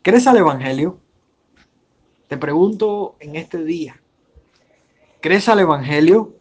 [0.00, 1.00] ¿Crees al Evangelio?
[2.28, 4.00] Te pregunto en este día,
[5.20, 6.34] ¿crees al Evangelio?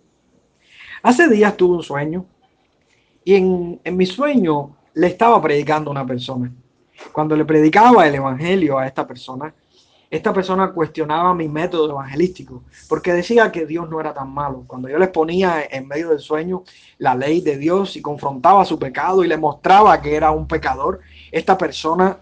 [1.02, 2.26] Hace días tuve un sueño
[3.24, 6.52] y en, en mi sueño le estaba predicando a una persona.
[7.12, 9.54] Cuando le predicaba el Evangelio a esta persona,
[10.10, 14.64] esta persona cuestionaba mi método evangelístico, porque decía que Dios no era tan malo.
[14.68, 16.64] Cuando yo les ponía en medio del sueño
[17.00, 21.02] la ley de Dios y confrontaba su pecado y le mostraba que era un pecador,
[21.32, 22.20] esta persona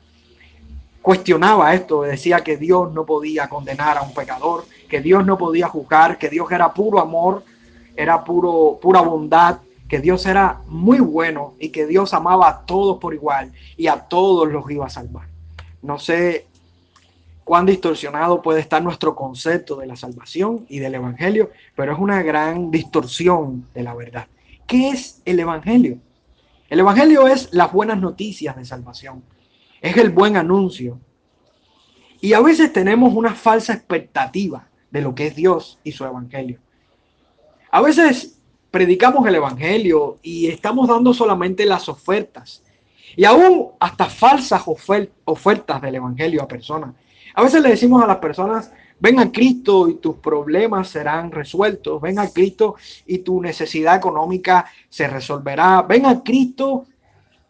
[1.06, 5.68] cuestionaba esto, decía que Dios no podía condenar a un pecador, que Dios no podía
[5.68, 7.44] juzgar, que Dios era puro amor,
[7.96, 12.98] era puro, pura bondad, que Dios era muy bueno y que Dios amaba a todos
[12.98, 15.27] por igual y a todos los iba a salvar.
[15.84, 16.48] No sé
[17.44, 22.24] cuán distorsionado puede estar nuestro concepto de la salvación y del Evangelio, pero es una
[22.24, 24.26] gran distorsión de la verdad.
[24.66, 25.99] ¿Qué es el Evangelio?
[26.68, 29.22] El Evangelio es las buenas noticias de salvación,
[29.89, 30.99] es el buen anuncio.
[32.21, 36.60] Y a veces tenemos una falsa expectativa de lo que es Dios y su Evangelio.
[37.71, 38.40] A veces
[38.71, 42.63] predicamos el Evangelio y estamos dando solamente las ofertas
[43.15, 44.63] y aún hasta falsas
[45.26, 46.93] ofertas del Evangelio a personas
[47.38, 52.01] a veces le decimos a las personas, ven a Cristo y tus problemas serán resueltos,
[52.01, 56.85] ven a Cristo y tu necesidad económica se resolverá, ven a Cristo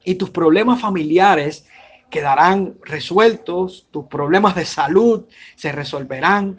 [0.03, 1.67] y tus problemas familiares
[2.09, 5.25] quedarán resueltos, tus problemas de salud
[5.55, 6.57] se resolverán.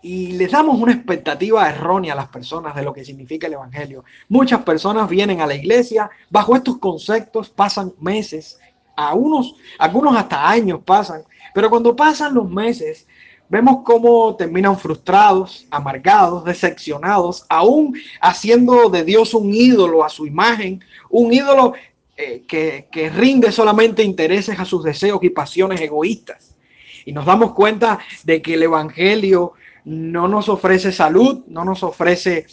[0.00, 4.04] Y les damos una expectativa errónea a las personas de lo que significa el Evangelio.
[4.28, 8.60] Muchas personas vienen a la iglesia bajo estos conceptos, pasan meses,
[8.98, 11.22] a unos, algunos hasta años pasan,
[11.54, 13.06] pero cuando pasan los meses,
[13.48, 20.84] vemos cómo terminan frustrados, amargados, decepcionados, aún haciendo de Dios un ídolo a su imagen,
[21.10, 21.74] un ídolo
[22.20, 26.56] eh, que, rinde solamente intereses a sus deseos y pasiones egoístas.
[27.04, 29.52] Y nos damos cuenta de que el Evangelio
[29.84, 32.46] no nos ofrece salud, no nos ofrece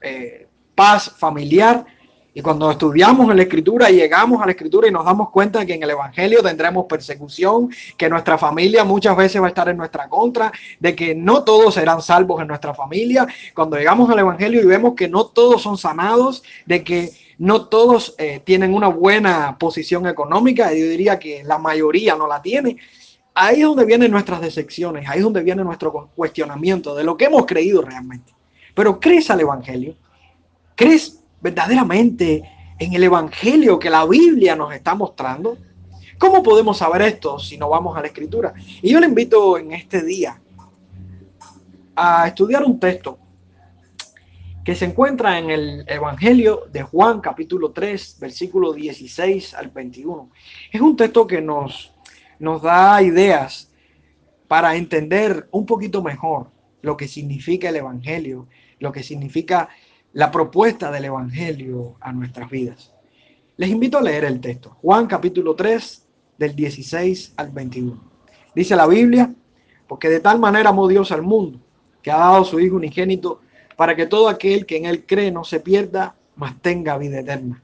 [0.00, 1.84] eh, paz familiar,
[2.32, 5.74] y cuando estudiamos en la escritura, llegamos a la escritura y nos damos cuenta que
[5.74, 10.08] en el Evangelio tendremos persecución, que nuestra familia muchas veces va a estar en nuestra
[10.08, 13.26] contra, de que no todos serán salvos en nuestra familia.
[13.54, 18.14] Cuando llegamos al Evangelio y vemos que no todos son sanados, de que no todos
[18.18, 22.76] eh, tienen una buena posición económica, yo diría que la mayoría no la tiene.
[23.34, 27.26] Ahí es donde vienen nuestras decepciones, ahí es donde viene nuestro cuestionamiento de lo que
[27.26, 28.32] hemos creído realmente.
[28.74, 29.94] Pero crees al Evangelio,
[30.74, 32.42] crees verdaderamente
[32.78, 35.56] en el Evangelio que la Biblia nos está mostrando?
[36.18, 38.54] ¿Cómo podemos saber esto si no vamos a la Escritura?
[38.82, 40.40] Y yo le invito en este día
[41.94, 43.18] a estudiar un texto
[44.66, 50.28] que se encuentra en el Evangelio de Juan capítulo 3, versículo 16 al 21.
[50.72, 51.94] Es un texto que nos,
[52.40, 53.70] nos da ideas
[54.48, 56.50] para entender un poquito mejor
[56.82, 58.48] lo que significa el Evangelio,
[58.80, 59.68] lo que significa
[60.14, 62.92] la propuesta del Evangelio a nuestras vidas.
[63.58, 64.70] Les invito a leer el texto.
[64.82, 68.02] Juan capítulo 3 del 16 al 21.
[68.52, 69.32] Dice la Biblia,
[69.86, 71.60] porque de tal manera amó Dios al mundo,
[72.02, 73.42] que ha dado su Hijo unigénito,
[73.76, 77.62] para que todo aquel que en él cree no se pierda, mas tenga vida eterna.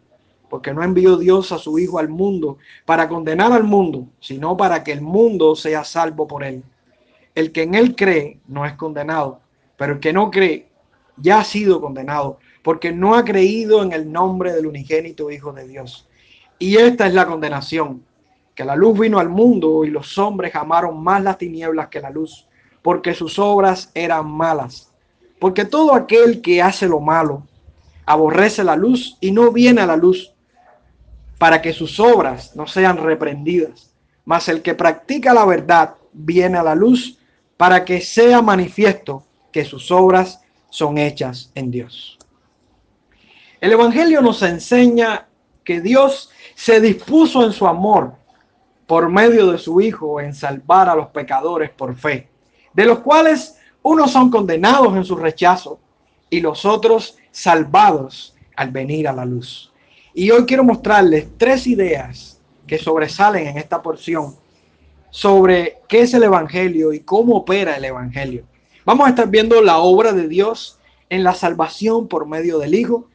[0.48, 4.84] Porque no envió Dios a su Hijo al mundo para condenar al mundo, sino para
[4.84, 6.62] que el mundo sea salvo por él.
[7.34, 9.40] El que en él cree no es condenado,
[9.76, 10.68] pero el que no cree
[11.16, 15.66] ya ha sido condenado porque no ha creído en el nombre del unigénito Hijo de
[15.66, 16.08] Dios.
[16.58, 18.04] Y esta es la condenación,
[18.54, 22.10] que la luz vino al mundo y los hombres amaron más las tinieblas que la
[22.10, 22.46] luz,
[22.82, 24.91] porque sus obras eran malas.
[25.42, 27.48] Porque todo aquel que hace lo malo
[28.06, 30.32] aborrece la luz y no viene a la luz,
[31.36, 33.92] para que sus obras no sean reprendidas.
[34.24, 37.18] Mas el que practica la verdad viene a la luz
[37.56, 42.20] para que sea manifiesto que sus obras son hechas en Dios.
[43.60, 45.26] El Evangelio nos enseña
[45.64, 48.12] que Dios se dispuso en su amor
[48.86, 52.28] por medio de su Hijo en salvar a los pecadores por fe,
[52.74, 55.78] de los cuales unos son condenados en su rechazo
[56.30, 59.72] y los otros salvados al venir a la luz.
[60.14, 64.36] Y hoy quiero mostrarles tres ideas que sobresalen en esta porción
[65.10, 68.44] sobre qué es el Evangelio y cómo opera el Evangelio.
[68.84, 70.78] Vamos a estar viendo la obra de Dios
[71.10, 73.08] en la salvación por medio del Hijo.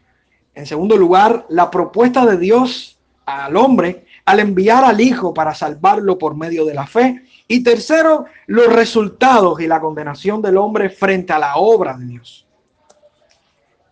[0.53, 6.17] En segundo lugar, la propuesta de Dios al hombre al enviar al Hijo para salvarlo
[6.17, 7.23] por medio de la fe.
[7.47, 12.45] Y tercero, los resultados y la condenación del hombre frente a la obra de Dios.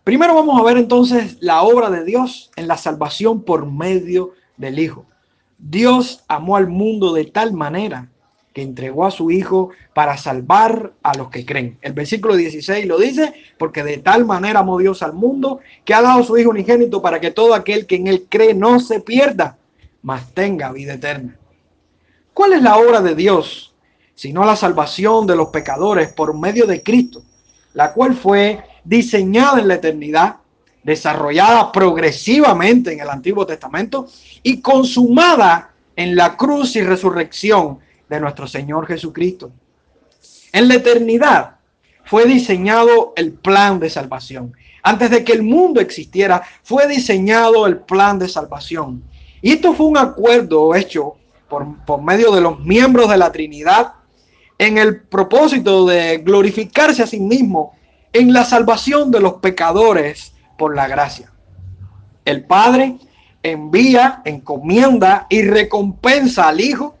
[0.04, 4.78] Primero vamos a ver entonces la obra de Dios en la salvación por medio del
[4.78, 5.06] Hijo.
[5.58, 8.08] Dios amó al mundo de tal manera
[8.52, 11.78] que entregó a su Hijo para salvar a los que creen.
[11.82, 16.02] El versículo 16 lo dice, porque de tal manera amó Dios al mundo que ha
[16.02, 19.58] dado su Hijo unigénito para que todo aquel que en él cree no se pierda,
[20.02, 21.36] mas tenga vida eterna.
[22.36, 23.72] ¿Cuál es la obra de Dios?
[24.14, 27.22] Sino la salvación de los pecadores por medio de Cristo,
[27.72, 30.36] la cual fue diseñada en la eternidad,
[30.82, 34.06] desarrollada progresivamente en el Antiguo Testamento
[34.42, 39.50] y consumada en la cruz y resurrección de nuestro Señor Jesucristo.
[40.52, 41.56] En la eternidad
[42.04, 44.52] fue diseñado el plan de salvación.
[44.82, 49.02] Antes de que el mundo existiera, fue diseñado el plan de salvación.
[49.40, 51.16] Y esto fue un acuerdo hecho
[51.48, 53.94] por, por medio de los miembros de la Trinidad
[54.58, 57.74] en el propósito de glorificarse a sí mismo
[58.12, 61.32] en la salvación de los pecadores por la gracia.
[62.24, 62.96] El Padre
[63.42, 66.96] envía, encomienda y recompensa al Hijo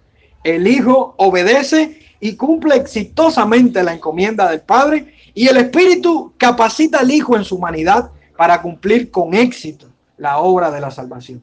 [0.46, 7.10] el Hijo obedece y cumple exitosamente la encomienda del Padre y el Espíritu capacita al
[7.10, 11.42] Hijo en su humanidad para cumplir con éxito la obra de la salvación.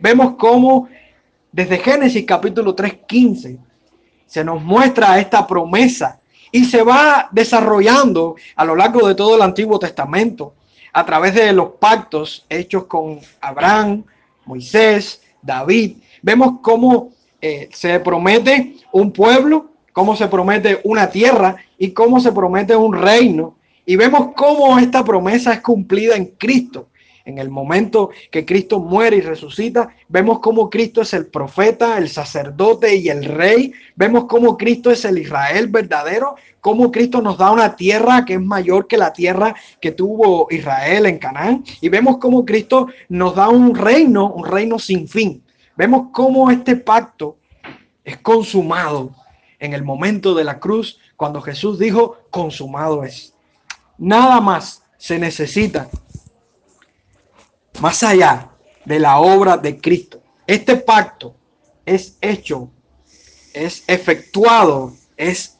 [0.00, 0.88] Vemos cómo
[1.52, 3.58] desde Génesis capítulo 3.15
[4.26, 6.20] se nos muestra esta promesa
[6.52, 10.54] y se va desarrollando a lo largo de todo el Antiguo Testamento
[10.92, 14.04] a través de los pactos hechos con Abraham,
[14.44, 15.98] Moisés, David.
[16.22, 22.32] Vemos cómo eh, se promete un pueblo, cómo se promete una tierra y cómo se
[22.32, 23.56] promete un reino.
[23.86, 26.88] Y vemos cómo esta promesa es cumplida en Cristo.
[27.28, 32.08] En el momento que Cristo muere y resucita, vemos cómo Cristo es el profeta, el
[32.08, 33.70] sacerdote y el rey.
[33.96, 38.40] Vemos cómo Cristo es el Israel verdadero, cómo Cristo nos da una tierra que es
[38.40, 41.64] mayor que la tierra que tuvo Israel en Canaán.
[41.82, 45.44] Y vemos cómo Cristo nos da un reino, un reino sin fin.
[45.76, 47.36] Vemos cómo este pacto
[48.04, 49.10] es consumado
[49.58, 53.34] en el momento de la cruz, cuando Jesús dijo, consumado es.
[53.98, 55.90] Nada más se necesita
[57.80, 58.50] más allá
[58.84, 60.22] de la obra de Cristo.
[60.46, 61.34] Este pacto
[61.84, 62.70] es hecho,
[63.52, 65.56] es efectuado, es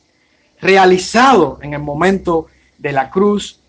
[0.60, 2.46] realizado en el momento
[2.78, 3.60] de la cruz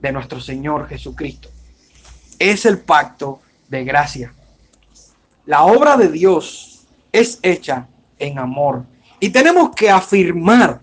[0.00, 1.48] de nuestro Señor Jesucristo.
[2.38, 4.34] Es el pacto de gracia.
[5.46, 7.86] La obra de Dios es hecha
[8.18, 8.84] en amor.
[9.18, 10.80] Y tenemos que afirmar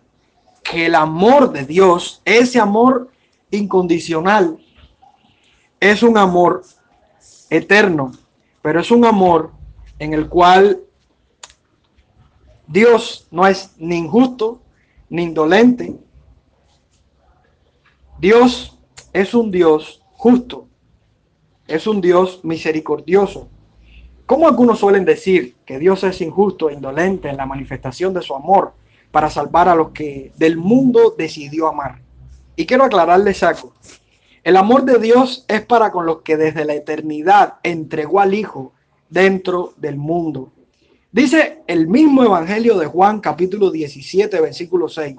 [0.64, 3.10] que el amor de Dios, ese amor
[3.50, 4.58] incondicional,
[5.80, 6.64] es un amor
[7.50, 8.12] eterno,
[8.62, 9.52] pero es un amor
[10.00, 10.82] en el cual
[12.68, 14.62] Dios no es ni injusto
[15.10, 15.96] ni indolente.
[18.20, 18.78] Dios
[19.14, 20.68] es un Dios justo,
[21.68, 23.48] es un Dios misericordioso.
[24.26, 28.36] ¿Cómo algunos suelen decir que Dios es injusto e indolente en la manifestación de su
[28.36, 28.74] amor
[29.10, 32.02] para salvar a los que del mundo decidió amar?
[32.58, 33.72] Y quiero aclararles algo.
[34.48, 38.72] El amor de Dios es para con los que desde la eternidad entregó al Hijo
[39.10, 40.54] dentro del mundo.
[41.12, 45.18] Dice el mismo Evangelio de Juan capítulo 17 versículo 6.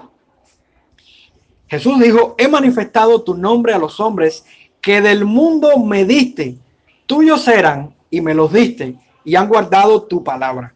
[1.67, 4.47] Jesús dijo, he manifestado tu nombre a los hombres
[4.81, 6.57] que del mundo me diste,
[7.05, 8.95] tuyos serán y me los diste
[9.27, 10.75] y han guardado tu palabra.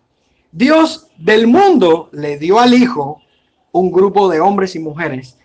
[0.50, 3.22] Dios del mundo le dio al Hijo
[3.70, 5.38] un grupo de hombres y mujeres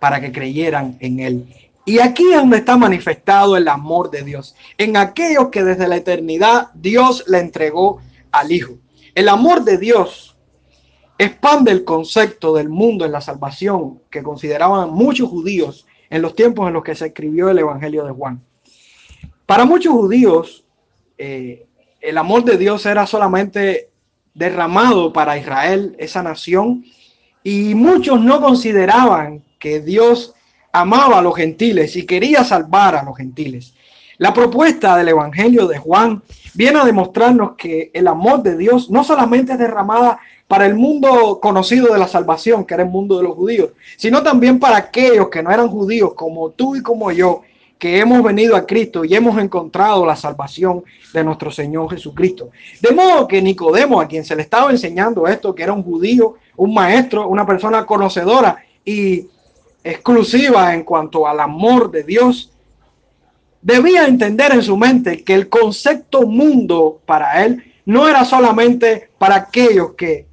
[0.00, 1.69] para que creyeran en Él.
[1.84, 5.96] Y aquí es donde está manifestado el amor de Dios, en aquellos que desde la
[5.96, 8.74] eternidad Dios le entregó al Hijo.
[9.14, 10.36] El amor de Dios
[11.18, 16.66] expande el concepto del mundo en la salvación que consideraban muchos judíos en los tiempos
[16.66, 18.42] en los que se escribió el Evangelio de Juan.
[19.46, 20.64] Para muchos judíos,
[21.18, 21.66] eh,
[22.00, 23.90] el amor de Dios era solamente
[24.32, 26.84] derramado para Israel, esa nación,
[27.42, 30.34] y muchos no consideraban que Dios
[30.72, 33.74] amaba a los gentiles y quería salvar a los gentiles.
[34.18, 36.22] La propuesta del Evangelio de Juan
[36.54, 41.38] viene a demostrarnos que el amor de Dios no solamente es derramada para el mundo
[41.40, 45.28] conocido de la salvación, que era el mundo de los judíos, sino también para aquellos
[45.28, 47.42] que no eran judíos, como tú y como yo,
[47.78, 50.84] que hemos venido a Cristo y hemos encontrado la salvación
[51.14, 52.50] de nuestro Señor Jesucristo.
[52.82, 56.34] De modo que Nicodemo, a quien se le estaba enseñando esto, que era un judío,
[56.56, 59.28] un maestro, una persona conocedora y
[59.82, 62.52] exclusiva en cuanto al amor de Dios,
[63.62, 69.36] debía entender en su mente que el concepto mundo para él no era solamente para
[69.36, 70.26] aquellos que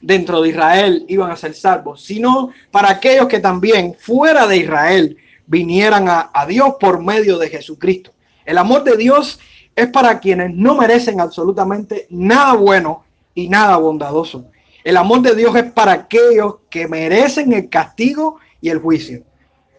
[0.00, 5.16] dentro de Israel iban a ser salvos, sino para aquellos que también fuera de Israel
[5.46, 8.12] vinieran a, Dios por medio de Jesucristo.
[8.44, 9.38] El amor de Dios
[9.74, 14.46] es para quienes no merecen absolutamente nada bueno y nada bondadoso.
[14.84, 19.22] El amor de Dios es para aquellos que merecen el castigo y el juicio.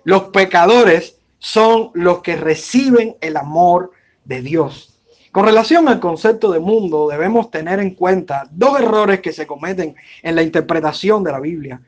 [0.04, 3.92] Los pecadores son los que reciben el amor
[4.26, 5.00] de Dios.
[5.32, 9.96] Con relación al concepto de mundo, debemos tener en cuenta dos errores que se cometen
[10.22, 11.82] en la interpretación de la Biblia.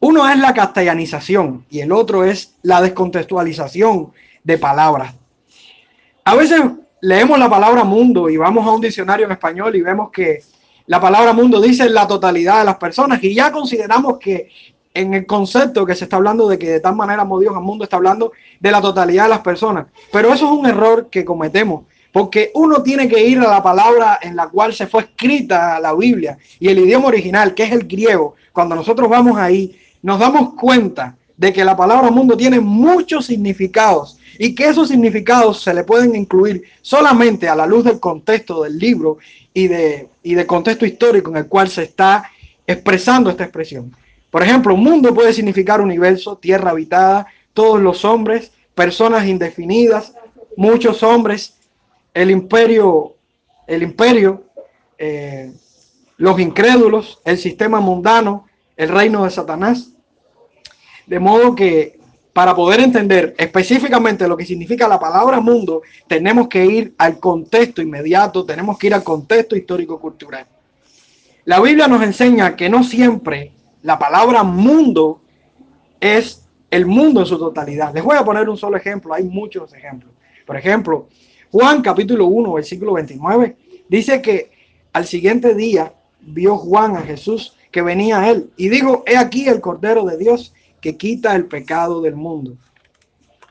[0.00, 4.12] Uno es la castellanización y el otro es la descontextualización
[4.44, 5.14] de palabras.
[6.24, 6.60] A veces
[7.00, 10.42] leemos la palabra mundo y vamos a un diccionario en español y vemos que
[10.86, 14.48] la palabra mundo dice la totalidad de las personas y ya consideramos que
[14.98, 17.84] en el concepto que se está hablando de que de tal manera amó al mundo
[17.84, 19.86] está hablando de la totalidad de las personas.
[20.10, 24.18] Pero eso es un error que cometemos porque uno tiene que ir a la palabra
[24.20, 27.86] en la cual se fue escrita la Biblia y el idioma original, que es el
[27.86, 28.34] griego.
[28.52, 34.18] Cuando nosotros vamos ahí, nos damos cuenta de que la palabra mundo tiene muchos significados
[34.36, 38.76] y que esos significados se le pueden incluir solamente a la luz del contexto del
[38.76, 39.18] libro
[39.54, 42.28] y, de, y del contexto histórico en el cual se está
[42.66, 43.92] expresando esta expresión.
[44.30, 50.14] Por ejemplo, mundo puede significar universo, tierra habitada, todos los hombres, personas indefinidas,
[50.56, 51.54] muchos hombres,
[52.12, 53.14] el imperio,
[53.66, 54.44] el imperio,
[54.98, 55.52] eh,
[56.18, 59.92] los incrédulos, el sistema mundano, el reino de Satanás.
[61.06, 61.98] De modo que
[62.32, 67.82] para poder entender específicamente lo que significa la palabra mundo, tenemos que ir al contexto
[67.82, 70.46] inmediato, tenemos que ir al contexto histórico-cultural.
[71.46, 75.20] La Biblia nos enseña que no siempre la palabra mundo
[76.00, 77.94] es el mundo en su totalidad.
[77.94, 80.12] Les voy a poner un solo ejemplo, hay muchos ejemplos.
[80.46, 81.08] Por ejemplo,
[81.50, 83.56] Juan capítulo 1, versículo 29,
[83.88, 84.50] dice que
[84.92, 89.48] al siguiente día vio Juan a Jesús que venía a él y digo, he aquí
[89.48, 92.56] el Cordero de Dios que quita el pecado del mundo.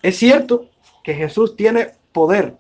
[0.02, 0.70] Es cierto
[1.04, 2.56] que Jesús tiene poder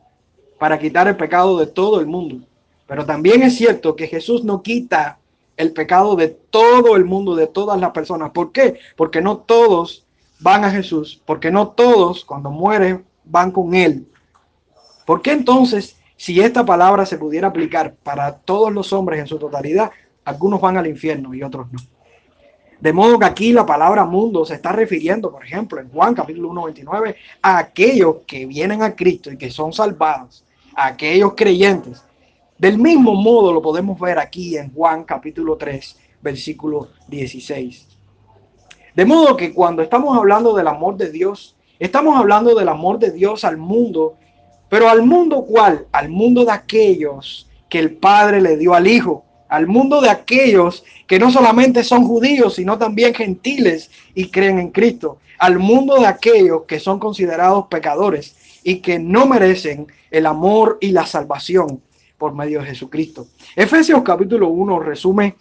[0.59, 2.45] para quitar el pecado de todo el mundo,
[2.87, 5.19] pero también es cierto que Jesús no quita
[5.57, 8.31] el pecado de todo el mundo, de todas las personas.
[8.31, 8.79] ¿Por qué?
[8.95, 10.05] Porque no todos
[10.39, 14.07] van a Jesús, porque no todos cuando mueren van con Él.
[15.05, 19.39] ¿Por qué entonces, si esta palabra se pudiera aplicar para todos los hombres en su
[19.39, 19.91] totalidad,
[20.25, 21.79] algunos van al infierno y otros no?
[22.79, 26.49] De modo que aquí la palabra mundo se está refiriendo, por ejemplo, en Juan capítulo
[26.49, 30.43] 1, 29, a aquellos que vienen a Cristo y que son salvados,
[30.75, 32.03] a aquellos creyentes.
[32.57, 37.87] Del mismo modo lo podemos ver aquí en Juan capítulo 3, versículo 16.
[38.95, 43.11] De modo que cuando estamos hablando del amor de Dios, estamos hablando del amor de
[43.11, 44.15] Dios al mundo,
[44.69, 45.85] pero al mundo cuál?
[45.91, 50.83] Al mundo de aquellos que el Padre le dio al Hijo al mundo de aquellos
[51.05, 56.07] que no solamente son judíos, sino también gentiles y creen en Cristo, al mundo de
[56.07, 61.81] aquellos que son considerados pecadores y que no merecen el amor y la salvación
[62.17, 63.27] por medio de Jesucristo.
[63.55, 65.35] Efesios capítulo 1 resume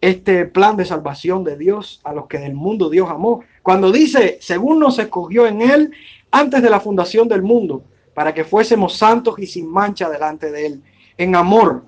[0.00, 4.38] este plan de salvación de Dios a los que del mundo Dios amó, cuando dice,
[4.40, 5.92] según nos escogió en él
[6.30, 10.66] antes de la fundación del mundo, para que fuésemos santos y sin mancha delante de
[10.66, 10.82] él,
[11.16, 11.84] en amor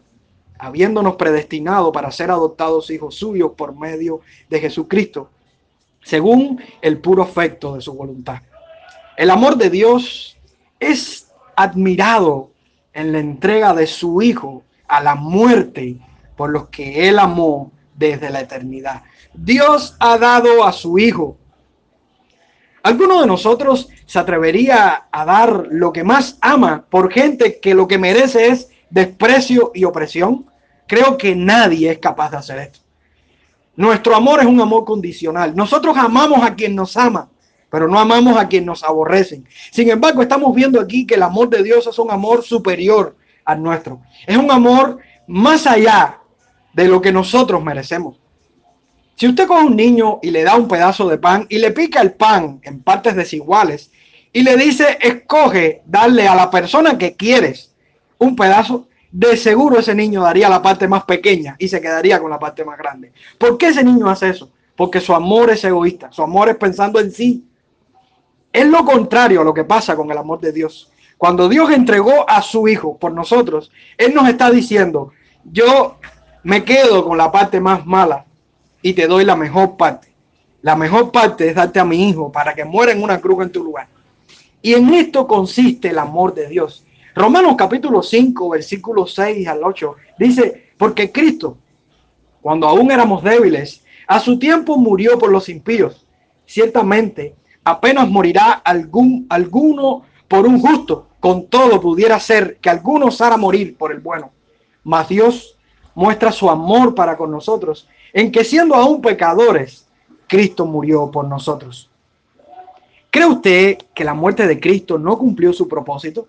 [0.59, 5.31] habiéndonos predestinado para ser adoptados hijos suyos por medio de Jesucristo,
[6.03, 8.43] según el puro afecto de su voluntad.
[9.17, 10.37] El amor de Dios
[10.79, 12.51] es admirado
[12.95, 15.99] en la entrega de su Hijo a la muerte
[16.37, 19.03] por los que Él amó desde la eternidad.
[19.35, 21.37] Dios ha dado a su Hijo.
[22.83, 27.89] ¿Alguno de nosotros se atrevería a dar lo que más ama por gente que lo
[27.89, 30.47] que merece es desprecio y opresión?
[30.87, 32.81] Creo que nadie es capaz de hacer esto.
[33.77, 35.57] Nuestro amor es un amor condicional.
[35.57, 37.29] Nosotros amamos a quien nos ama,
[37.75, 39.45] pero no amamos a quien nos aborrecen.
[39.73, 43.61] Sin embargo, estamos viendo aquí que el amor de Dios es un amor superior al
[43.61, 44.01] nuestro.
[44.29, 46.21] Es un amor más allá
[46.73, 48.21] de lo que nosotros merecemos.
[49.17, 52.01] Si usted coge un niño y le da un pedazo de pan y le pica
[52.01, 53.91] el pan en partes desiguales
[54.33, 57.75] y le dice, escoge darle a la persona que quieres
[58.19, 62.31] un pedazo, de seguro ese niño daría la parte más pequeña y se quedaría con
[62.31, 63.13] la parte más grande.
[63.37, 64.53] ¿Por qué ese niño hace eso?
[64.77, 67.49] Porque su amor es egoísta, su amor es pensando en sí.
[68.55, 70.91] Es lo contrario a lo que pasa con el amor de Dios.
[71.19, 75.13] Cuando Dios entregó a su Hijo por nosotros, Él nos está diciendo,
[75.45, 75.99] yo
[76.43, 78.25] me quedo con la parte más mala
[78.81, 80.15] y te doy la mejor parte.
[80.63, 83.53] La mejor parte es darte a mi Hijo para que muera en una cruz en
[83.53, 83.89] tu lugar.
[84.63, 86.85] Y en esto consiste el amor de Dios
[87.15, 91.59] Romanos capítulo 5, versículo 6 al 8, dice, porque Cristo,
[92.43, 96.05] cuando aún éramos débiles, a su tiempo murió por los impíos.
[96.45, 101.09] Ciertamente, apenas morirá algún, alguno por un justo.
[101.19, 104.31] Con todo pudiera ser que alguno osara morir por el bueno.
[104.85, 105.57] Mas Dios
[105.95, 109.87] muestra su amor para con nosotros, en que siendo aún pecadores,
[110.27, 111.91] Cristo murió por nosotros.
[113.11, 116.29] ¿Cree usted que la muerte de Cristo no cumplió su propósito?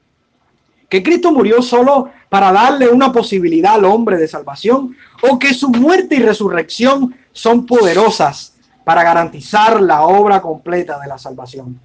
[0.88, 4.96] ¿Que Cristo murió solo para darle una posibilidad al hombre de salvación?
[5.24, 8.55] ¿O que su muerte y resurrección son poderosas
[8.86, 11.78] para garantizar la obra completa de la salvación?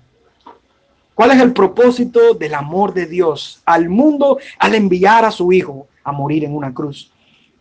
[1.15, 5.89] ¿Cuál es el propósito del amor de Dios al mundo al enviar a su Hijo
[6.05, 7.11] a morir en una cruz?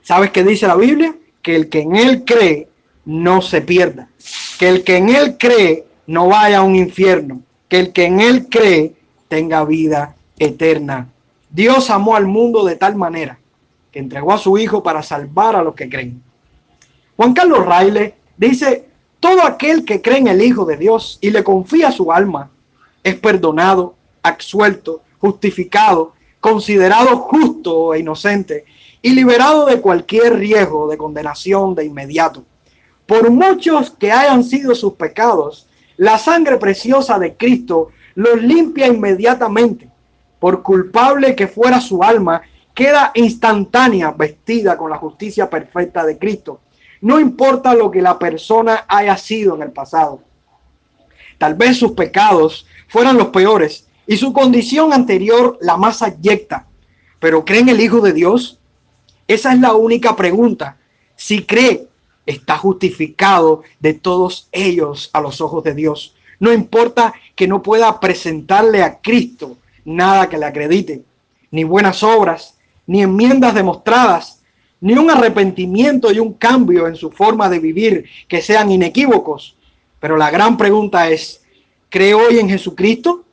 [0.02, 1.16] ¿Sabes qué dice la Biblia?
[1.42, 2.70] Que el que en Él cree
[3.06, 4.08] no se pierda.
[4.60, 7.42] Que el que en Él cree no vaya a un infierno.
[7.68, 8.96] Que el que en Él cree
[9.28, 11.10] tenga vida eterna.
[11.50, 13.40] Dios amó al mundo de tal manera
[13.92, 16.22] que entregó a su Hijo para salvar a los que creen.
[17.18, 18.89] Juan Carlos Raile dice,
[19.20, 22.50] todo aquel que cree en el Hijo de Dios y le confía su alma
[23.04, 28.66] es perdonado, absuelto, justificado, considerado justo e inocente
[29.02, 32.44] y liberado de cualquier riesgo de condenación de inmediato.
[33.06, 39.90] Por muchos que hayan sido sus pecados, la sangre preciosa de Cristo los limpia inmediatamente.
[40.40, 42.42] Por culpable que fuera su alma,
[42.74, 46.62] queda instantánea vestida con la justicia perfecta de Cristo.
[47.02, 50.22] No importa lo que la persona haya sido en el pasado.
[51.38, 56.66] Tal vez sus pecados fueran los peores y su condición anterior la más abyecta.
[57.20, 58.60] Pero ¿creen el Hijo de Dios?
[59.28, 60.78] Esa es la única pregunta.
[61.16, 61.88] Si cree,
[62.26, 66.16] está justificado de todos ellos a los ojos de Dios.
[66.40, 71.04] No importa que no pueda presentarle a Cristo nada que le acredite,
[71.52, 74.39] ni buenas obras, ni enmiendas demostradas,
[74.82, 79.56] ni un arrepentimiento y un cambio en su forma de vivir que sean inequívocos.
[80.00, 81.44] Pero la gran pregunta es,
[81.90, 83.26] ¿cree hoy en Jesucristo?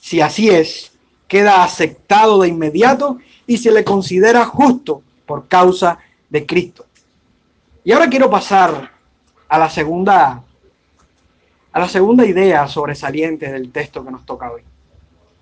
[0.00, 0.92] Si así es,
[1.28, 6.86] queda aceptado de inmediato y se le considera justo por causa de Cristo.
[7.84, 8.92] Y ahora quiero pasar
[9.48, 10.42] a la segunda
[11.76, 14.62] a la segunda idea sobresaliente del texto que nos toca hoy.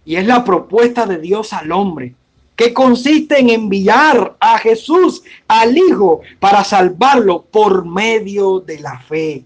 [0.05, 2.17] Y es la propuesta de Dios al hombre,
[2.57, 9.45] que consiste en enviar a Jesús, al Hijo, para salvarlo por medio de la fe.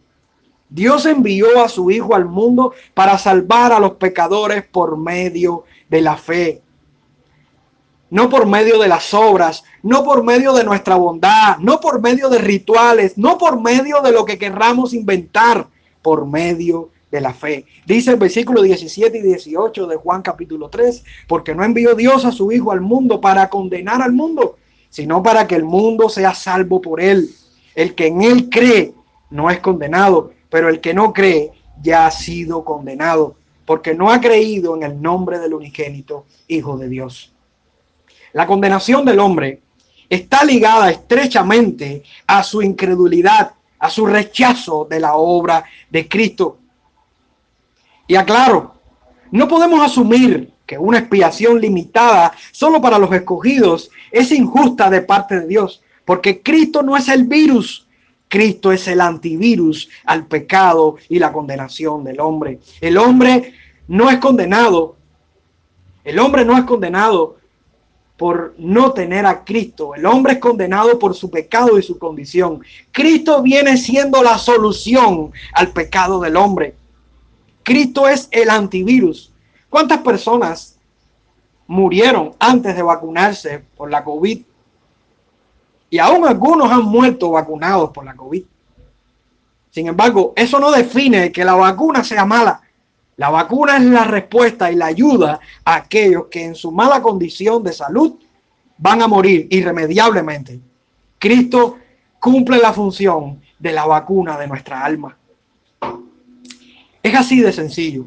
[0.68, 6.00] Dios envió a su Hijo al mundo para salvar a los pecadores por medio de
[6.02, 6.62] la fe
[8.10, 12.28] no por medio de las obras, no por medio de nuestra bondad, no por medio
[12.28, 15.68] de rituales, no por medio de lo que querramos inventar,
[16.02, 17.64] por medio de la fe.
[17.86, 22.32] Dice el versículo 17 y 18 de Juan capítulo 3, porque no envió Dios a
[22.32, 24.56] su Hijo al mundo para condenar al mundo,
[24.90, 27.30] sino para que el mundo sea salvo por él.
[27.74, 28.92] El que en él cree
[29.30, 34.20] no es condenado, pero el que no cree ya ha sido condenado, porque no ha
[34.20, 37.32] creído en el nombre del unigénito Hijo de Dios.
[38.32, 39.62] La condenación del hombre
[40.08, 46.58] está ligada estrechamente a su incredulidad, a su rechazo de la obra de Cristo.
[48.08, 48.74] Y aclaro,
[49.30, 55.40] no podemos asumir que una expiación limitada solo para los escogidos es injusta de parte
[55.40, 57.86] de Dios, porque Cristo no es el virus,
[58.28, 62.58] Cristo es el antivirus al pecado y la condenación del hombre.
[62.80, 63.54] El hombre
[63.86, 64.96] no es condenado,
[66.04, 67.36] el hombre no es condenado
[68.18, 69.94] por no tener a Cristo.
[69.94, 72.60] El hombre es condenado por su pecado y su condición.
[72.90, 76.74] Cristo viene siendo la solución al pecado del hombre.
[77.68, 79.30] Cristo es el antivirus.
[79.68, 80.78] ¿Cuántas personas
[81.66, 84.40] murieron antes de vacunarse por la COVID?
[85.90, 88.42] Y aún algunos han muerto vacunados por la COVID.
[89.68, 92.62] Sin embargo, eso no define que la vacuna sea mala.
[93.18, 97.62] La vacuna es la respuesta y la ayuda a aquellos que en su mala condición
[97.62, 98.14] de salud
[98.78, 100.58] van a morir irremediablemente.
[101.18, 101.76] Cristo
[102.18, 105.18] cumple la función de la vacuna de nuestra alma.
[107.02, 108.06] Es así de sencillo.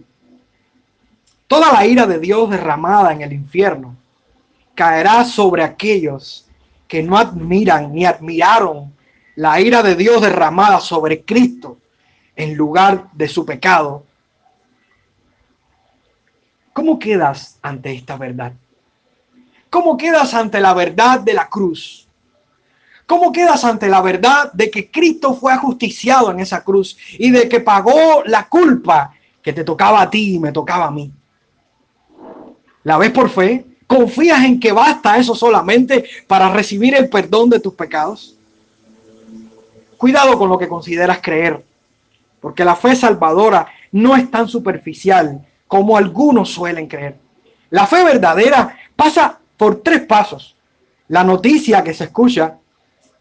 [1.47, 3.95] Toda la ira de Dios derramada en el infierno
[4.75, 6.47] caerá sobre aquellos
[6.87, 8.93] que no admiran ni admiraron
[9.35, 11.77] la ira de Dios derramada sobre Cristo
[12.35, 14.05] en lugar de su pecado
[16.73, 18.53] ¿Cómo quedas ante esta verdad?
[19.69, 22.07] ¿Cómo quedas ante la verdad de la cruz?
[23.11, 27.49] ¿Cómo quedas ante la verdad de que Cristo fue ajusticiado en esa cruz y de
[27.49, 31.11] que pagó la culpa que te tocaba a ti y me tocaba a mí?
[32.85, 33.65] ¿La ves por fe?
[33.85, 38.37] ¿Confías en que basta eso solamente para recibir el perdón de tus pecados?
[39.97, 41.61] Cuidado con lo que consideras creer,
[42.39, 47.17] porque la fe salvadora no es tan superficial como algunos suelen creer.
[47.71, 50.55] La fe verdadera pasa por tres pasos.
[51.09, 52.55] La noticia que se escucha,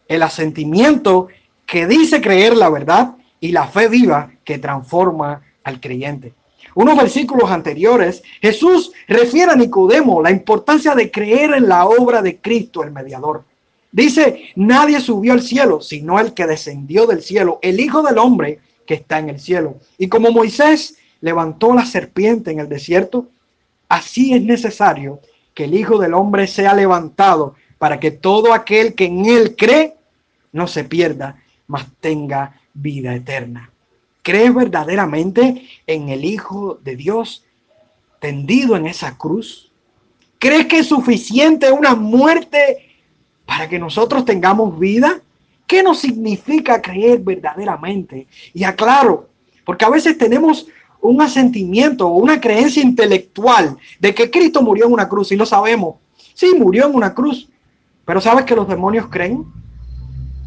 [0.07, 1.27] el asentimiento
[1.65, 6.33] que dice creer la verdad y la fe viva que transforma al creyente.
[6.75, 12.39] Unos versículos anteriores, Jesús refiere a Nicodemo la importancia de creer en la obra de
[12.39, 13.43] Cristo, el mediador.
[13.91, 18.59] Dice, nadie subió al cielo, sino el que descendió del cielo, el Hijo del Hombre
[18.85, 19.75] que está en el cielo.
[19.97, 23.27] Y como Moisés levantó la serpiente en el desierto,
[23.89, 25.19] así es necesario
[25.53, 29.95] que el Hijo del Hombre sea levantado para que todo aquel que en él cree
[30.51, 33.71] no se pierda, mas tenga vida eterna.
[34.21, 37.43] ¿Crees verdaderamente en el Hijo de Dios
[38.19, 39.71] tendido en esa cruz?
[40.37, 42.87] ¿Crees que es suficiente una muerte
[43.47, 45.19] para que nosotros tengamos vida?
[45.65, 48.27] ¿Qué nos significa creer verdaderamente?
[48.53, 49.27] Y aclaro,
[49.65, 50.67] porque a veces tenemos
[51.01, 55.47] un asentimiento o una creencia intelectual de que Cristo murió en una cruz y lo
[55.47, 55.95] sabemos.
[56.35, 57.47] Sí, murió en una cruz,
[58.05, 59.45] pero ¿sabes que los demonios creen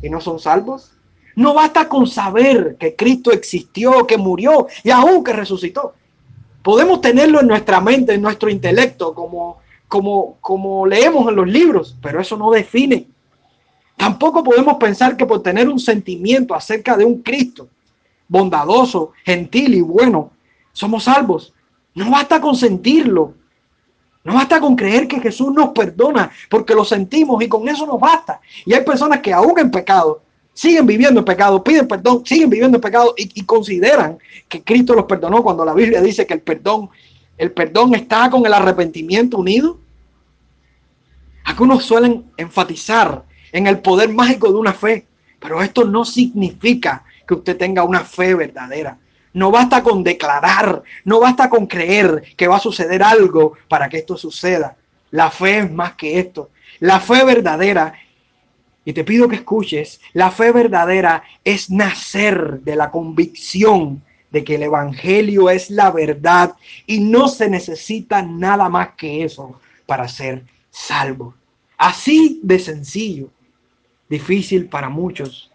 [0.03, 0.93] y no son salvos?
[1.37, 5.95] No basta con saber que Cristo existió, que murió y aún que resucitó.
[6.62, 11.97] Podemos tenerlo en nuestra mente, en nuestro intelecto, como, como, como leemos en los libros,
[12.01, 13.07] pero eso no define.
[13.97, 17.69] Tampoco podemos pensar que por tener un sentimiento acerca de un Cristo
[18.29, 20.33] bondadoso, gentil y bueno,
[20.73, 21.53] somos salvos.
[21.95, 23.35] No basta con sentirlo.
[24.25, 28.01] No basta con creer que Jesús nos perdona porque lo sentimos y con eso nos
[28.01, 28.41] basta.
[28.65, 30.23] Y hay personas que aún en pecado
[30.55, 35.05] siguen viviendo en pecado, piden perdón, siguen viviendo en pecado y, consideran que Cristo los
[35.05, 36.89] perdonó cuando la Biblia dice que el perdón,
[37.37, 39.79] el perdón está con el arrepentimiento unido.
[41.45, 45.07] Algunos suelen enfatizar en el poder mágico de una fe,
[45.39, 48.99] pero esto no significa que usted tenga una fe verdadera.
[49.35, 53.99] No basta con declarar, no basta con creer que va a suceder algo para que
[53.99, 54.77] esto suceda.
[55.11, 56.51] La fe es más que esto.
[56.81, 57.94] La fe verdadera
[58.85, 64.57] y te pido que escuches, la fe verdadera es nacer de la convicción de que
[64.57, 66.55] el Evangelio es la verdad
[66.87, 71.35] y no se necesita nada más que eso para ser salvo.
[71.79, 73.31] Así de sencillo,
[74.09, 75.51] difícil para muchos,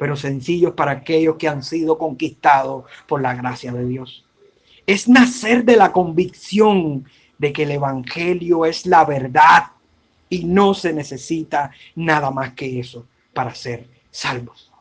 [0.00, 4.24] pero sencillo para aquellos que han sido conquistados por la gracia de Dios.
[4.86, 7.04] Es nacer de la convicción
[7.36, 9.72] de que el Evangelio es la verdad
[10.30, 14.72] y no se necesita nada más que eso para ser salvos.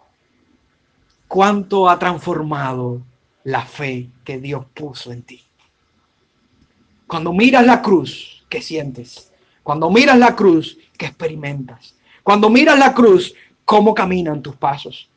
[1.28, 3.02] ¿Cuánto ha transformado
[3.44, 5.44] la fe que Dios puso en ti?
[7.08, 9.34] Cuando miras la cruz, ¿qué sientes?
[9.64, 11.94] Cuando miras la cruz, ¿qué experimentas?
[12.24, 15.09] Cuando miras la cruz, ¿cómo caminan tus pasos?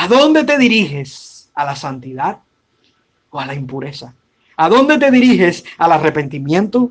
[0.00, 1.50] ¿A dónde te diriges?
[1.54, 2.38] ¿A la santidad
[3.28, 4.14] o a la impureza?
[4.56, 5.62] ¿A dónde te diriges?
[5.76, 6.90] ¿Al arrepentimiento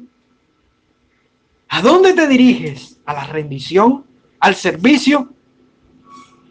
[1.69, 2.99] ¿A dónde te diriges?
[3.07, 4.05] ¿A la rendición?
[4.39, 5.27] ¿Al servicio?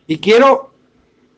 [0.08, 0.74] Y quiero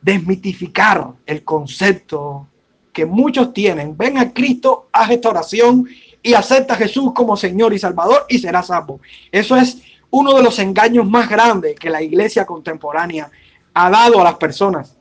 [0.01, 2.47] desmitificar el concepto
[2.91, 3.95] que muchos tienen.
[3.95, 5.87] Ven a Cristo, haz esta oración
[6.23, 8.99] y acepta a Jesús como Señor y Salvador y será salvo.
[9.31, 13.29] Eso es uno de los engaños más grandes que la iglesia contemporánea
[13.75, 14.97] ha dado a las personas.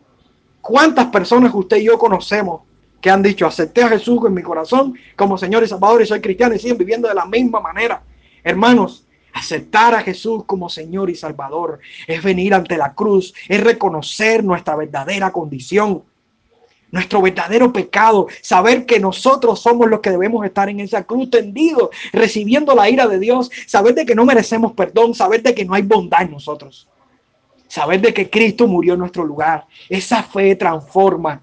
[0.71, 2.61] ¿Cuántas personas usted y yo conocemos
[3.01, 6.21] que han dicho, acepté a Jesús en mi corazón como Señor y Salvador y soy
[6.21, 8.05] cristiano y siguen viviendo de la misma manera?
[8.45, 14.45] Hermanos, aceptar a Jesús como Señor y Salvador es venir ante la cruz, es reconocer
[14.45, 16.05] nuestra verdadera condición,
[16.93, 21.91] nuestro verdadero pecado, saber que nosotros somos los que debemos estar en esa cruz tendido,
[22.13, 25.75] recibiendo la ira de Dios, saber de que no merecemos perdón, saber de que no
[25.75, 26.87] hay bondad en nosotros,
[27.71, 29.65] saber de que Cristo murió en nuestro lugar.
[29.89, 31.41] Esa fe transforma.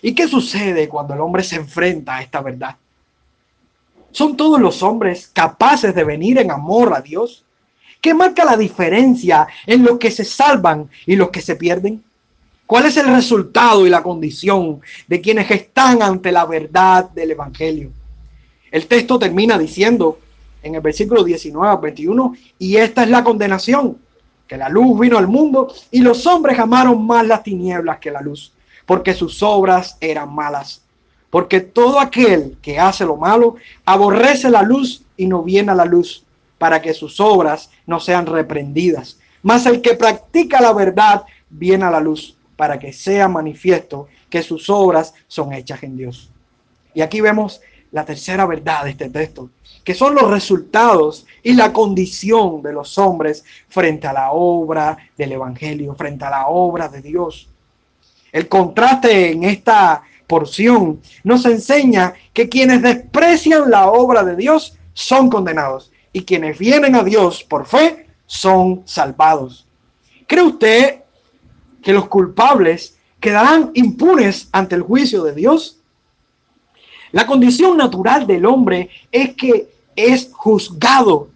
[0.00, 2.76] ¿Y qué sucede cuando el hombre se enfrenta a esta verdad?
[4.10, 7.44] ¿Son todos los hombres capaces de venir en amor a Dios?
[8.00, 12.02] ¿Qué marca la diferencia en los que se salvan y los que se pierden?
[12.64, 17.90] ¿Cuál es el resultado y la condición de quienes están ante la verdad del Evangelio?
[18.70, 20.18] El texto termina diciendo
[20.62, 23.98] en el versículo 19 al 21, y esta es la condenación,
[24.50, 28.20] que la luz vino al mundo y los hombres amaron más las tinieblas que la
[28.20, 28.52] luz,
[28.84, 30.82] porque sus obras eran malas.
[31.30, 35.84] Porque todo aquel que hace lo malo aborrece la luz y no viene a la
[35.84, 36.24] luz
[36.58, 39.20] para que sus obras no sean reprendidas.
[39.40, 44.42] Mas el que practica la verdad viene a la luz para que sea manifiesto que
[44.42, 46.28] sus obras son hechas en Dios.
[46.92, 47.60] Y aquí vemos
[47.92, 49.50] la tercera verdad de este texto,
[49.84, 55.32] que son los resultados y la condición de los hombres frente a la obra del
[55.32, 57.48] Evangelio, frente a la obra de Dios.
[58.32, 65.28] El contraste en esta porción nos enseña que quienes desprecian la obra de Dios son
[65.28, 69.66] condenados y quienes vienen a Dios por fe son salvados.
[70.28, 71.00] ¿Cree usted
[71.82, 75.79] que los culpables quedarán impunes ante el juicio de Dios?
[77.12, 81.30] La condición natural del hombre es que es juzgado,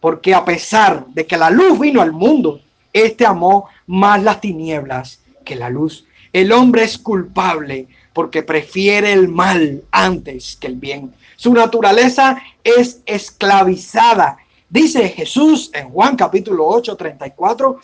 [0.00, 2.60] porque a pesar de que la luz vino al mundo,
[2.92, 6.04] éste amó más las tinieblas que la luz.
[6.32, 11.12] El hombre es culpable porque prefiere el mal antes que el bien.
[11.36, 14.38] Su naturaleza es esclavizada.
[14.68, 17.78] Dice Jesús en Juan capítulo 8, 34,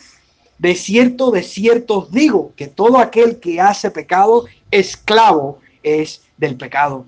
[0.57, 6.57] de cierto, de cierto os digo que todo aquel que hace pecado, esclavo es del
[6.57, 7.05] pecado.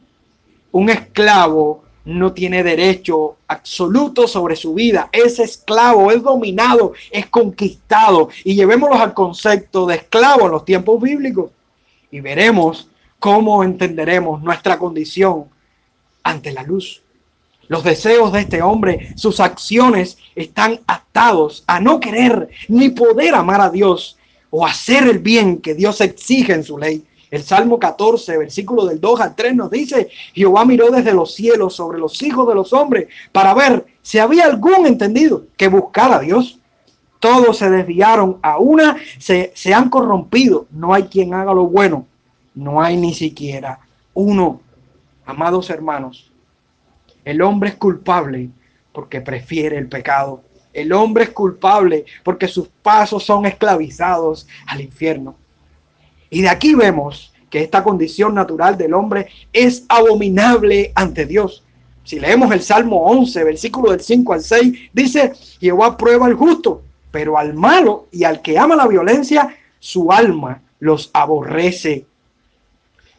[0.71, 5.09] Un esclavo no tiene derecho absoluto sobre su vida.
[5.11, 8.29] Es esclavo, es dominado, es conquistado.
[8.43, 11.51] Y llevémoslo al concepto de esclavo en los tiempos bíblicos.
[12.09, 15.45] Y veremos cómo entenderemos nuestra condición
[16.23, 17.01] ante la luz.
[17.67, 23.61] Los deseos de este hombre, sus acciones están atados a no querer ni poder amar
[23.61, 24.17] a Dios
[24.49, 27.05] o hacer el bien que Dios exige en su ley.
[27.31, 31.73] El Salmo 14, versículo del 2 al 3 nos dice, Jehová miró desde los cielos
[31.73, 36.19] sobre los hijos de los hombres para ver si había algún entendido que buscara a
[36.19, 36.59] Dios.
[37.21, 40.67] Todos se desviaron, a una se, se han corrompido.
[40.71, 42.05] No hay quien haga lo bueno.
[42.53, 43.79] No hay ni siquiera
[44.13, 44.59] uno.
[45.25, 46.31] Amados hermanos,
[47.23, 48.49] el hombre es culpable
[48.91, 50.43] porque prefiere el pecado.
[50.73, 55.35] El hombre es culpable porque sus pasos son esclavizados al infierno.
[56.31, 61.63] Y de aquí vemos que esta condición natural del hombre es abominable ante Dios.
[62.05, 66.81] Si leemos el Salmo 11, versículo del 5 al 6, dice, Jehová prueba al justo,
[67.11, 72.05] pero al malo y al que ama la violencia, su alma los aborrece.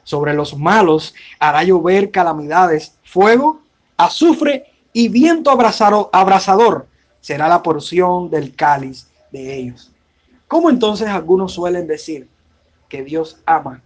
[0.05, 3.61] Sobre los malos hará llover calamidades, fuego,
[3.99, 6.87] azufre y viento abrasador
[7.21, 9.93] será la porción del cáliz de ellos.
[10.49, 12.29] ¿Cómo entonces algunos suelen decir?
[12.93, 13.81] Que Dios ama,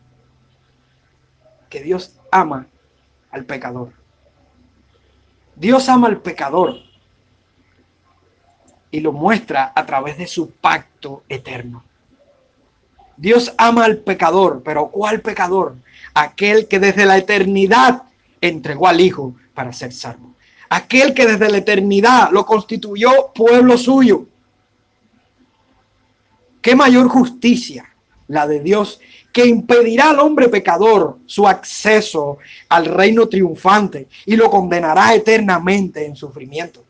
[1.70, 2.66] que Dios ama
[3.30, 3.92] al pecador.
[5.54, 6.74] Dios ama al pecador
[8.90, 11.84] y lo muestra a través de su pacto eterno.
[13.16, 15.76] Dios ama al pecador, pero ¿cuál pecador?
[16.12, 18.02] Aquel que desde la eternidad
[18.40, 20.34] entregó al Hijo para ser salvo.
[20.68, 24.26] Aquel que desde la eternidad lo constituyó pueblo suyo.
[26.60, 27.88] ¿Qué mayor justicia
[28.28, 29.00] la de Dios,
[29.32, 36.16] que impedirá al hombre pecador su acceso al reino triunfante y lo condenará eternamente en
[36.16, 36.82] sufrimiento.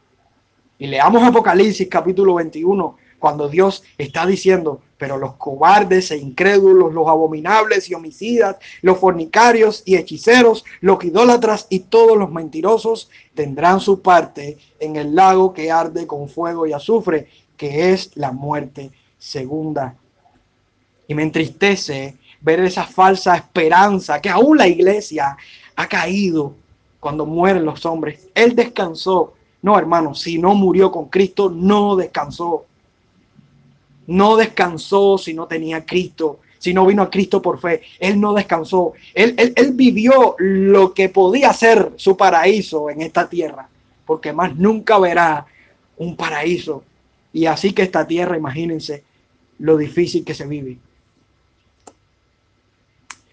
[0.78, 7.08] Y leamos Apocalipsis capítulo 21, cuando Dios está diciendo, pero los cobardes e incrédulos, los
[7.08, 14.02] abominables y homicidas, los fornicarios y hechiceros, los idólatras y todos los mentirosos tendrán su
[14.02, 19.96] parte en el lago que arde con fuego y azufre, que es la muerte segunda
[21.08, 25.36] y me entristece ver esa falsa esperanza que aún la iglesia
[25.74, 26.54] ha caído
[27.00, 28.28] cuando mueren los hombres.
[28.34, 29.34] Él descansó.
[29.62, 32.66] No, hermano, si no murió con Cristo, no descansó.
[34.06, 37.82] No descansó si no tenía Cristo, si no vino a Cristo por fe.
[37.98, 38.92] Él no descansó.
[39.14, 43.68] Él, él, él vivió lo que podía ser su paraíso en esta tierra,
[44.04, 45.46] porque más nunca verá
[45.96, 46.84] un paraíso.
[47.32, 49.02] Y así que esta tierra, imagínense
[49.58, 50.78] lo difícil que se vive.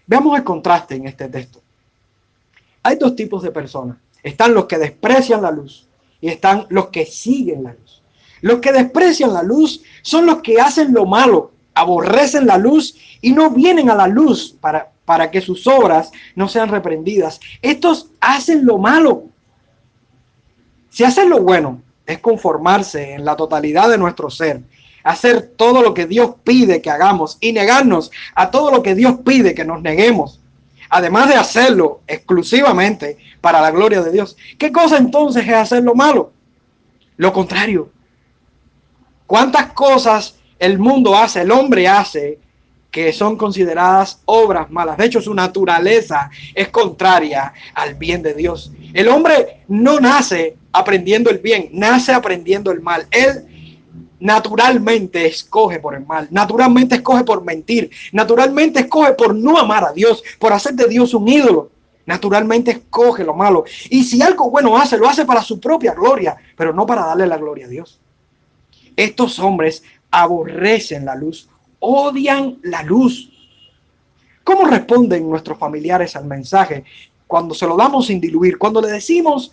[0.06, 1.60] Veamos el contraste en este texto.
[2.82, 3.96] Hay dos tipos de personas.
[4.22, 5.86] Están los que desprecian la luz
[6.20, 8.02] y están los que siguen la luz.
[8.40, 13.32] Los que desprecian la luz son los que hacen lo malo, aborrecen la luz y
[13.32, 17.40] no vienen a la luz para, para que sus obras no sean reprendidas.
[17.62, 19.24] Estos hacen lo malo.
[20.90, 24.60] Si hacen lo bueno, es conformarse en la totalidad de nuestro ser
[25.04, 29.18] hacer todo lo que Dios pide que hagamos y negarnos a todo lo que Dios
[29.24, 30.40] pide que nos neguemos.
[30.90, 34.36] Además de hacerlo exclusivamente para la gloria de Dios.
[34.58, 36.32] ¿Qué cosa entonces es hacer lo malo?
[37.16, 37.90] Lo contrario.
[39.26, 42.38] ¿Cuántas cosas el mundo hace, el hombre hace,
[42.94, 44.96] que son consideradas obras malas.
[44.96, 48.70] De hecho, su naturaleza es contraria al bien de Dios.
[48.92, 53.08] El hombre no nace aprendiendo el bien, nace aprendiendo el mal.
[53.10, 53.53] Él
[54.20, 59.92] naturalmente escoge por el mal, naturalmente escoge por mentir, naturalmente escoge por no amar a
[59.92, 61.70] Dios, por hacer de Dios un ídolo.
[62.06, 63.64] Naturalmente escoge lo malo.
[63.88, 67.26] Y si algo bueno hace, lo hace para su propia gloria, pero no para darle
[67.26, 67.98] la gloria a Dios.
[68.94, 71.48] Estos hombres aborrecen la luz,
[71.78, 73.30] odian la luz.
[74.44, 76.84] ¿Cómo responden nuestros familiares al mensaje
[77.26, 78.58] cuando se lo damos sin diluir?
[78.58, 79.52] Cuando le decimos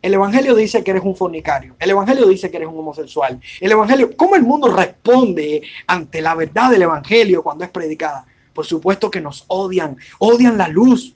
[0.00, 1.74] El Evangelio dice que eres un fornicario.
[1.78, 3.40] El Evangelio dice que eres un homosexual.
[3.60, 8.24] El Evangelio, ¿cómo el mundo responde ante la verdad del Evangelio cuando es predicada?
[8.52, 11.14] Por supuesto que nos odian, odian la luz.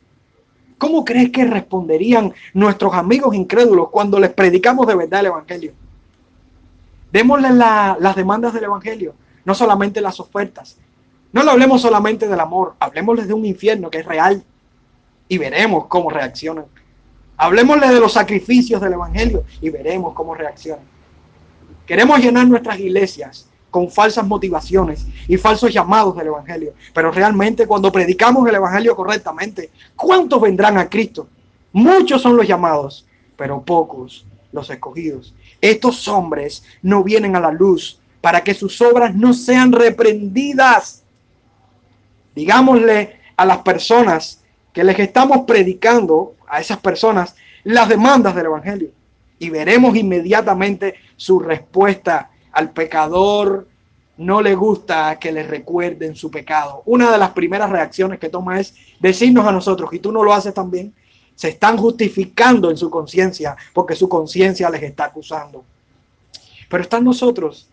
[0.78, 5.72] ¿Cómo crees que responderían nuestros amigos incrédulos cuando les predicamos de verdad el Evangelio?
[7.12, 9.14] Démosles las demandas del Evangelio,
[9.44, 10.76] no solamente las ofertas.
[11.32, 14.42] No le hablemos solamente del amor, hablemosles de un infierno que es real
[15.28, 16.64] y veremos cómo reaccionan.
[17.36, 20.84] Hablemosle de los sacrificios del Evangelio y veremos cómo reaccionan.
[21.86, 26.74] Queremos llenar nuestras iglesias con falsas motivaciones y falsos llamados del Evangelio.
[26.94, 31.26] Pero realmente cuando predicamos el Evangelio correctamente, ¿cuántos vendrán a Cristo?
[31.72, 35.34] Muchos son los llamados, pero pocos los escogidos.
[35.60, 41.02] Estos hombres no vienen a la luz para que sus obras no sean reprendidas.
[42.34, 44.41] Digámosle a las personas
[44.72, 48.90] que les estamos predicando a esas personas las demandas del Evangelio
[49.38, 53.66] y veremos inmediatamente su respuesta al pecador.
[54.18, 56.82] No le gusta que le recuerden su pecado.
[56.86, 60.32] Una de las primeras reacciones que toma es decirnos a nosotros, y tú no lo
[60.32, 60.94] haces también,
[61.34, 65.64] se están justificando en su conciencia porque su conciencia les está acusando.
[66.68, 67.68] Pero están nosotros,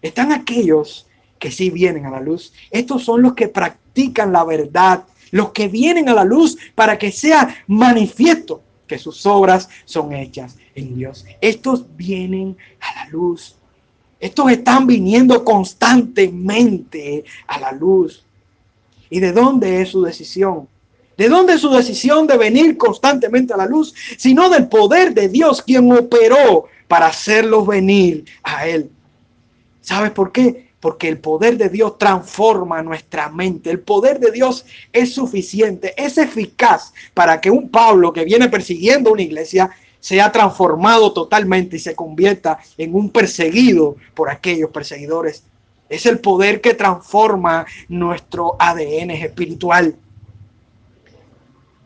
[0.00, 1.06] están aquellos
[1.38, 2.52] que sí vienen a la luz.
[2.70, 7.12] Estos son los que practican la verdad los que vienen a la luz para que
[7.12, 11.24] sea manifiesto que sus obras son hechas en Dios.
[11.40, 13.54] Estos vienen a la luz.
[14.18, 18.24] Estos están viniendo constantemente a la luz.
[19.10, 20.68] ¿Y de dónde es su decisión?
[21.16, 23.94] ¿De dónde es su decisión de venir constantemente a la luz?
[24.16, 28.90] Sino del poder de Dios quien operó para hacerlos venir a Él.
[29.80, 30.67] ¿Sabes por qué?
[30.80, 33.70] Porque el poder de Dios transforma nuestra mente.
[33.70, 39.12] El poder de Dios es suficiente, es eficaz para que un Pablo que viene persiguiendo
[39.12, 45.42] una iglesia sea transformado totalmente y se convierta en un perseguido por aquellos perseguidores.
[45.88, 49.96] Es el poder que transforma nuestro ADN espiritual.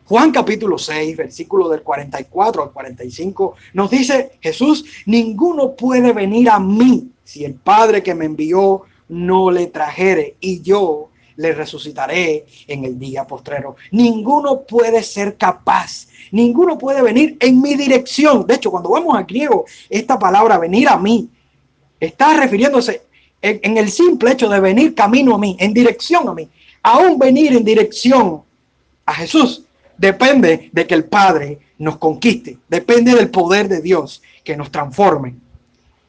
[0.05, 6.59] Juan capítulo 6, versículo del 44 al 45, nos dice Jesús, ninguno puede venir a
[6.59, 12.83] mí si el Padre que me envió no le trajere y yo le resucitaré en
[12.83, 13.77] el día postrero.
[13.91, 18.45] Ninguno puede ser capaz, ninguno puede venir en mi dirección.
[18.45, 21.29] De hecho, cuando vamos a griego, esta palabra venir a mí
[21.97, 23.03] está refiriéndose
[23.41, 26.49] en, en, el simple hecho de venir camino a mí, en dirección a mí.
[26.81, 28.41] Aún venir en dirección
[29.05, 29.62] a Jesús
[29.97, 35.35] depende de que el Padre nos conquiste, depende del poder de Dios que nos transforme.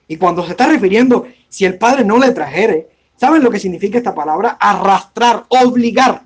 [0.08, 3.98] Y cuando se está refiriendo, si el Padre no le trajere, ¿saben lo que significa
[3.98, 4.56] esta palabra?
[4.60, 6.22] Arrastrar, obligar.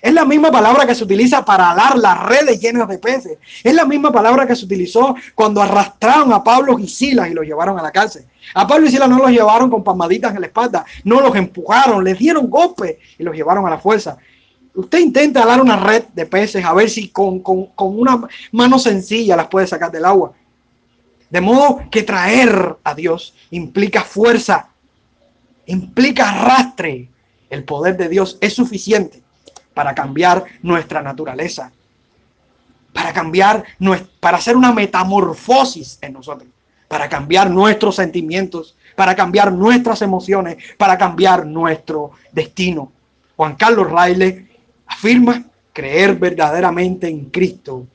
[0.00, 3.38] Es la misma palabra que se utiliza para alar las redes llenas de peces.
[3.62, 7.44] Es la misma palabra que se utilizó cuando arrastraron a Pablo y Silas y los
[7.44, 8.24] llevaron a la cárcel.
[8.54, 12.04] A Pablo y Silas no los llevaron con palmaditas en la espalda, no los empujaron,
[12.04, 14.18] les dieron golpes y los llevaron a la fuerza.
[14.78, 19.34] Usted intenta alar una red de peces a ver si con, con una mano sencilla
[19.34, 20.34] las puede sacar del agua.
[21.28, 24.68] De modo que traer a Dios implica fuerza,
[25.66, 27.08] implica arrastre.
[27.50, 29.20] El poder de Dios es suficiente
[29.74, 31.72] para cambiar nuestra naturaleza,
[32.92, 33.64] para cambiar,
[34.20, 36.48] para hacer una metamorfosis en nosotros,
[36.86, 42.92] para cambiar nuestros sentimientos, para cambiar nuestras emociones, para cambiar nuestro destino.
[43.34, 44.47] Juan Carlos Raile
[44.88, 47.86] afirma creer verdaderamente en Cristo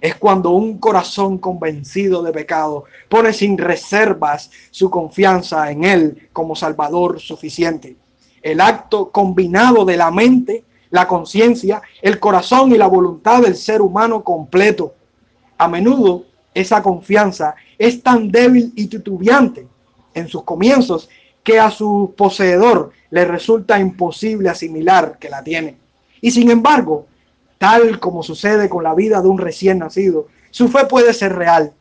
[0.00, 6.54] es cuando un corazón convencido de pecado pone sin reservas su confianza en Él como
[6.54, 7.96] Salvador suficiente.
[8.42, 13.82] El acto combinado de la mente, la conciencia, el corazón y la voluntad del ser
[13.82, 14.94] humano completo.
[15.58, 19.66] A menudo esa confianza es tan débil y titubeante
[20.14, 21.08] en sus comienzos
[21.42, 25.76] que a su poseedor le resulta imposible asimilar que la tiene.
[26.20, 27.06] Y sin embargo,
[27.58, 30.28] tal como sucede con la vida de un recién nacido.
[30.50, 31.72] Su fe puede ser real,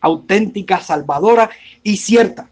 [0.00, 1.50] auténtica, salvadora
[1.82, 2.48] y cierta.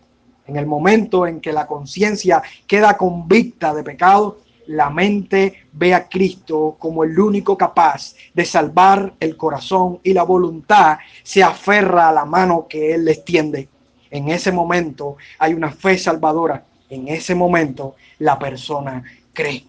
[0.47, 6.09] En el momento en que la conciencia queda convicta de pecado, la mente ve a
[6.09, 12.13] Cristo como el único capaz de salvar el corazón y la voluntad se aferra a
[12.13, 13.69] la mano que Él les tiende.
[14.11, 16.65] En ese momento hay una fe salvadora.
[16.89, 19.65] En ese momento la persona cree.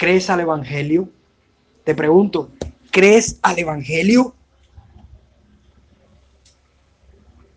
[0.00, 1.10] ¿Crees al Evangelio?
[1.84, 2.48] Te pregunto,
[2.90, 4.34] ¿crees al Evangelio?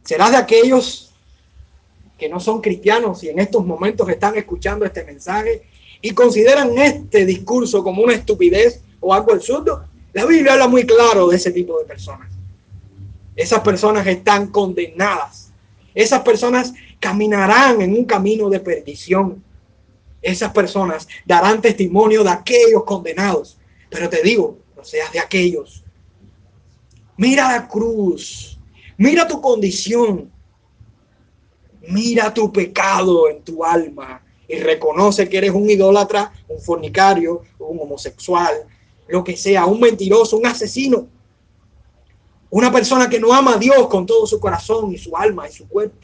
[0.04, 1.14] ¿Serás de aquellos
[2.18, 5.64] que no son cristianos y en estos momentos están escuchando este mensaje
[6.02, 9.86] y consideran este discurso como una estupidez o algo absurdo?
[10.12, 12.30] La Biblia habla muy claro de ese tipo de personas.
[13.38, 15.50] Esas personas están condenadas.
[15.96, 19.42] Esas personas caminarán en un camino de perdición.
[20.24, 23.58] Esas personas darán testimonio de aquellos condenados.
[23.90, 25.84] Pero te digo, no seas de aquellos.
[27.18, 28.58] Mira la cruz.
[28.98, 30.32] Mira tu condición.
[31.90, 37.80] Mira tu pecado en tu alma y reconoce que eres un idólatra, un fornicario, un
[37.82, 38.54] homosexual,
[39.08, 41.08] lo que sea, un mentiroso, un asesino.
[42.50, 45.52] Una persona que no ama a Dios con todo su corazón y su alma y
[45.52, 45.98] su cuerpo.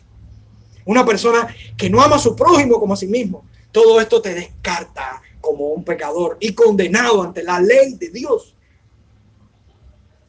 [0.86, 1.48] Una persona
[1.78, 3.46] que no ama a su prójimo como a sí mismo.
[3.72, 8.56] Todo esto te descarta como un pecador y condenado ante la ley de Dios.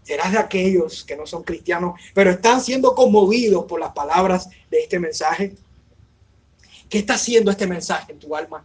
[0.02, 4.80] Serás de aquellos que no son cristianos, pero están siendo conmovidos por las palabras de
[4.80, 5.54] este mensaje.
[6.88, 8.64] ¿Qué está haciendo este mensaje en tu alma?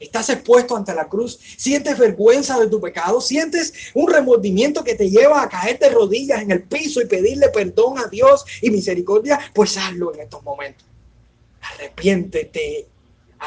[0.00, 5.08] Estás expuesto ante la cruz, sientes vergüenza de tu pecado, sientes un remordimiento que te
[5.08, 9.38] lleva a caer de rodillas en el piso y pedirle perdón a Dios y misericordia,
[9.54, 10.86] pues hazlo en estos momentos.
[11.60, 12.88] Arrepiéntete,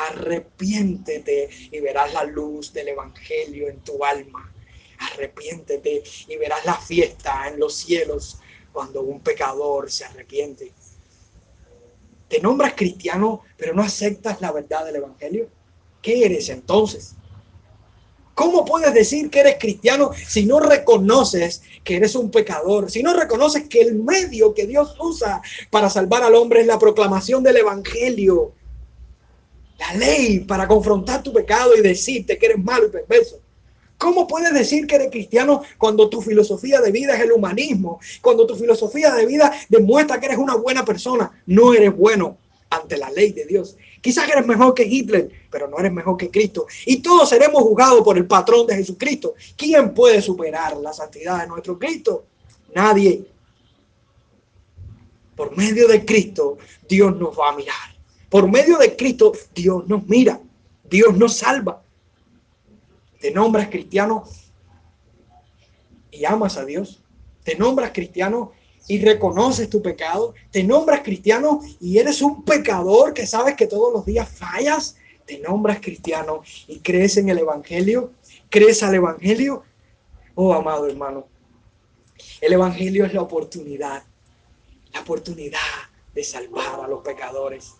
[0.05, 4.51] arrepiéntete y verás la luz del Evangelio en tu alma.
[4.99, 8.39] Arrepiéntete y verás la fiesta en los cielos
[8.71, 10.71] cuando un pecador se arrepiente.
[12.27, 15.49] Te nombras cristiano, pero no aceptas la verdad del Evangelio.
[16.07, 17.15] ¿qué eres entonces?
[18.33, 22.89] ¿Cómo puedes decir que eres cristiano si no reconoces que eres un pecador?
[22.89, 26.79] Si no reconoces que el medio que Dios usa para salvar al hombre es la
[26.79, 28.53] proclamación del Evangelio.
[29.79, 33.39] La ley para confrontar tu pecado y decirte que eres malo y perverso.
[33.97, 37.99] ¿Cómo puedes decir que eres cristiano cuando tu filosofía de vida es el humanismo?
[38.21, 41.31] Cuando tu filosofía de vida demuestra que eres una buena persona.
[41.47, 42.37] No eres bueno
[42.69, 43.75] ante la ley de Dios.
[44.01, 46.67] Quizás eres mejor que Hitler, pero no eres mejor que Cristo.
[46.85, 49.33] Y todos seremos juzgados por el patrón de Jesucristo.
[49.55, 52.25] ¿Quién puede superar la santidad de nuestro Cristo?
[52.75, 53.25] Nadie.
[55.35, 56.57] Por medio de Cristo,
[56.87, 57.96] Dios nos va a mirar.
[58.29, 60.39] Por medio de Cristo, Dios nos mira.
[60.89, 61.81] Dios nos salva.
[63.19, 64.23] Te nombras cristiano
[66.11, 67.01] y amas a Dios.
[67.43, 68.51] Te nombras cristiano
[68.87, 73.93] y reconoces tu pecado, te nombras cristiano y eres un pecador que sabes que todos
[73.93, 78.13] los días fallas, te nombras cristiano y crees en el Evangelio,
[78.49, 79.63] crees al Evangelio.
[80.35, 81.27] Oh, amado hermano,
[82.39, 84.03] el Evangelio es la oportunidad,
[84.93, 85.59] la oportunidad
[86.13, 87.73] de salvar a los pecadores.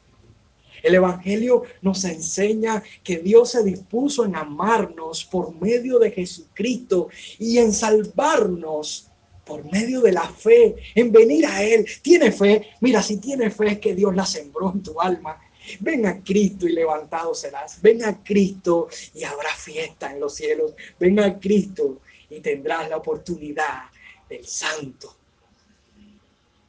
[0.84, 7.10] El Evangelio nos enseña que Dios se dispuso en amarnos por medio de Jesucristo
[7.40, 9.08] y en salvarnos
[9.46, 11.86] por medio de la fe, en venir a Él.
[12.02, 12.68] Tiene fe.
[12.82, 15.40] Mira, si tiene fe es que Dios la sembró en tu alma.
[15.80, 17.82] Ven a Cristo y levantado serás.
[17.82, 20.74] Ven a Cristo y habrá fiesta en los cielos.
[21.00, 23.84] Ven a Cristo y tendrás la oportunidad
[24.30, 25.16] del santo.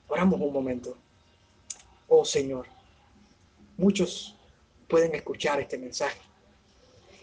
[0.09, 0.97] Oramos un momento.
[2.09, 2.67] Oh Señor,
[3.79, 4.37] muchos
[4.87, 6.21] pueden escuchar este mensaje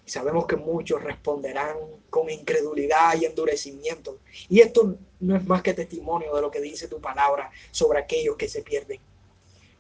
[0.06, 1.78] y sabemos que muchos responderán
[2.10, 4.20] con incredulidad y endurecimiento.
[4.50, 8.36] Y esto no es más que testimonio de lo que dice tu palabra sobre aquellos
[8.36, 9.00] que se pierden.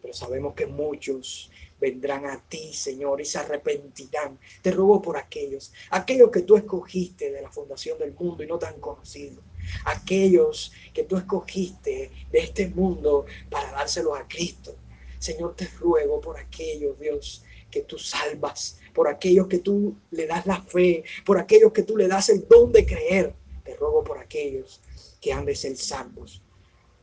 [0.01, 4.39] Pero sabemos que muchos vendrán a ti, Señor, y se arrepentirán.
[4.63, 8.57] Te ruego por aquellos, aquellos que tú escogiste de la fundación del mundo y no
[8.57, 9.43] te han conocido.
[9.86, 14.76] Aquellos que tú escogiste de este mundo para dárselos a Cristo.
[15.20, 20.45] Señor, te ruego por aquellos, Dios, que tú salvas, por aquellos que tú le das
[20.45, 23.34] la fe, por aquellos que tú le das el don de creer.
[23.63, 24.82] Te ruego por aquellos
[25.22, 26.41] que han de ser salvos.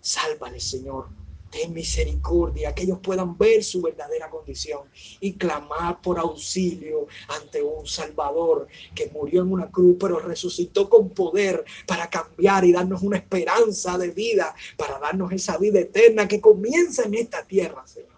[0.00, 1.08] Sálvales, Señor.
[1.52, 4.88] Ten misericordia, que ellos puedan ver su verdadera condición
[5.20, 11.10] y clamar por auxilio ante un Salvador que murió en una cruz, pero resucitó con
[11.10, 16.40] poder para cambiar y darnos una esperanza de vida, para darnos esa vida eterna que
[16.40, 18.08] comienza en esta tierra, Señor.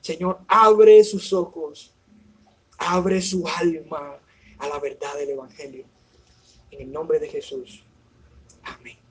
[0.00, 1.94] Señor, abre sus ojos
[2.78, 4.18] abre su alma
[4.58, 5.84] a la verdad del Evangelio.
[6.70, 7.84] En el nombre de Jesús.
[8.62, 9.03] Amén.